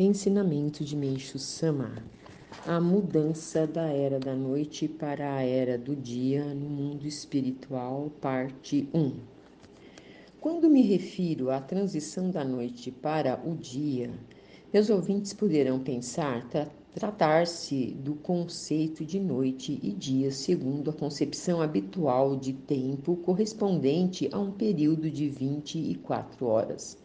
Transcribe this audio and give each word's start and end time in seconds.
Ensinamento 0.00 0.84
de 0.84 0.94
Meixo 0.94 1.40
Sama: 1.40 1.92
A 2.64 2.80
mudança 2.80 3.66
da 3.66 3.88
era 3.88 4.20
da 4.20 4.32
noite 4.32 4.86
para 4.86 5.34
a 5.34 5.42
era 5.42 5.76
do 5.76 5.96
dia 5.96 6.54
no 6.54 6.70
mundo 6.70 7.04
espiritual, 7.04 8.08
parte 8.20 8.88
1. 8.94 9.14
Quando 10.40 10.70
me 10.70 10.82
refiro 10.82 11.50
à 11.50 11.60
transição 11.60 12.30
da 12.30 12.44
noite 12.44 12.92
para 12.92 13.42
o 13.44 13.56
dia, 13.56 14.12
meus 14.72 14.88
ouvintes 14.88 15.32
poderão 15.32 15.80
pensar 15.80 16.48
tra 16.48 16.68
tratar-se 16.94 17.86
do 17.86 18.14
conceito 18.14 19.04
de 19.04 19.18
noite 19.18 19.80
e 19.82 19.90
dia 19.90 20.30
segundo 20.30 20.90
a 20.90 20.94
concepção 20.94 21.60
habitual 21.60 22.36
de 22.36 22.52
tempo 22.52 23.16
correspondente 23.16 24.28
a 24.30 24.38
um 24.38 24.52
período 24.52 25.10
de 25.10 25.28
24 25.28 26.46
horas 26.46 26.96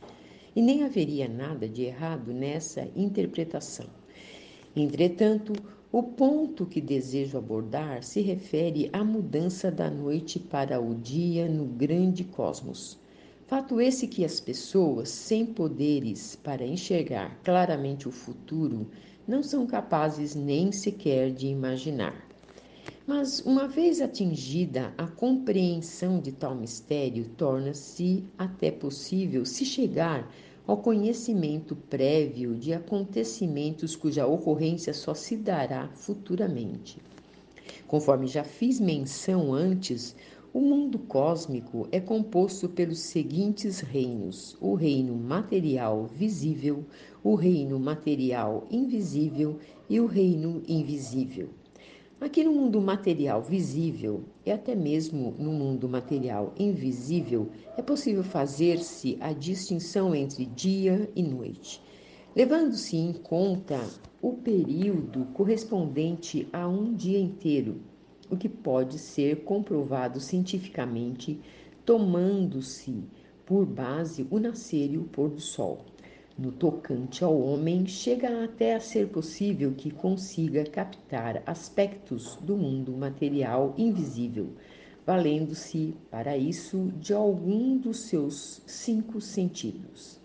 e 0.55 0.61
nem 0.61 0.83
haveria 0.83 1.27
nada 1.27 1.67
de 1.67 1.83
errado 1.83 2.33
nessa 2.33 2.87
interpretação. 2.95 3.87
Entretanto, 4.75 5.53
o 5.91 6.01
ponto 6.01 6.65
que 6.65 6.81
desejo 6.81 7.37
abordar 7.37 8.03
se 8.03 8.19
refere 8.21 8.89
à 8.91 9.03
mudança 9.03 9.71
da 9.71 9.89
noite 9.89 10.39
para 10.39 10.81
o 10.81 10.95
dia 10.95 11.47
no 11.47 11.65
grande 11.65 12.23
cosmos. 12.23 12.97
Fato 13.45 13.79
esse 13.79 14.07
que 14.07 14.25
as 14.25 14.39
pessoas 14.39 15.09
sem 15.09 15.45
poderes 15.45 16.35
para 16.35 16.65
enxergar 16.65 17.39
claramente 17.43 18.07
o 18.07 18.11
futuro 18.11 18.89
não 19.27 19.43
são 19.43 19.67
capazes 19.67 20.33
nem 20.33 20.71
sequer 20.71 21.31
de 21.31 21.45
imaginar. 21.45 22.32
Mas, 23.05 23.41
uma 23.41 23.67
vez 23.67 23.99
atingida 23.99 24.93
a 24.97 25.05
compreensão 25.05 26.21
de 26.21 26.31
tal 26.31 26.55
mistério, 26.55 27.25
torna-se 27.35 28.23
até 28.37 28.71
possível 28.71 29.45
se 29.45 29.65
chegar 29.65 30.33
ao 30.65 30.77
conhecimento 30.77 31.75
prévio 31.75 32.55
de 32.55 32.71
acontecimentos 32.73 33.93
cuja 33.93 34.25
ocorrência 34.25 34.93
só 34.93 35.13
se 35.13 35.35
dará 35.35 35.89
futuramente. 35.89 36.97
Conforme 37.87 38.25
já 38.25 38.45
fiz 38.45 38.79
menção 38.79 39.53
antes, 39.53 40.15
o 40.53 40.61
mundo 40.61 40.97
cósmico 40.97 41.89
é 41.91 41.99
composto 41.99 42.69
pelos 42.69 42.99
seguintes 42.99 43.81
reinos: 43.81 44.55
o 44.61 44.75
reino 44.75 45.13
material 45.13 46.05
visível, 46.05 46.85
o 47.21 47.35
reino 47.35 47.77
material 47.77 48.65
invisível 48.71 49.59
e 49.89 49.99
o 49.99 50.05
reino 50.05 50.63
invisível. 50.65 51.49
Aqui 52.23 52.41
no 52.41 52.53
mundo 52.53 52.79
material 52.79 53.41
visível 53.41 54.23
e 54.45 54.51
até 54.51 54.73
mesmo 54.73 55.35
no 55.37 55.51
mundo 55.51 55.89
material 55.89 56.53
invisível, 56.57 57.49
é 57.77 57.81
possível 57.81 58.23
fazer-se 58.23 59.17
a 59.19 59.33
distinção 59.33 60.15
entre 60.15 60.45
dia 60.45 61.11
e 61.17 61.21
noite, 61.21 61.81
levando-se 62.33 62.95
em 62.95 63.11
conta 63.11 63.77
o 64.21 64.37
período 64.37 65.25
correspondente 65.33 66.47
a 66.53 66.65
um 66.65 66.93
dia 66.93 67.19
inteiro, 67.19 67.81
o 68.31 68.37
que 68.37 68.47
pode 68.47 68.99
ser 68.99 69.43
comprovado 69.43 70.21
cientificamente 70.21 71.41
tomando-se 71.83 73.03
por 73.45 73.65
base 73.65 74.25
o 74.31 74.39
nascer 74.39 74.93
e 74.93 74.97
o 74.97 75.03
pôr 75.03 75.29
do 75.29 75.41
sol. 75.41 75.92
No 76.35 76.51
tocante 76.51 77.23
ao 77.23 77.39
homem, 77.39 77.85
chega 77.85 78.43
até 78.43 78.73
a 78.73 78.79
ser 78.79 79.07
possível 79.09 79.75
que 79.77 79.91
consiga 79.91 80.63
captar 80.63 81.43
aspectos 81.45 82.39
do 82.41 82.57
mundo 82.57 82.91
material 82.91 83.75
invisível, 83.77 84.49
valendo-se 85.05 85.93
para 86.09 86.35
isso 86.35 86.91
de 86.99 87.13
algum 87.13 87.77
dos 87.77 87.99
seus 87.99 88.63
cinco 88.65 89.21
sentidos. 89.21 90.19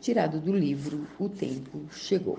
Tirado 0.00 0.40
do 0.40 0.56
livro 0.56 1.06
O 1.18 1.28
Tempo 1.28 1.78
Chegou. 1.92 2.38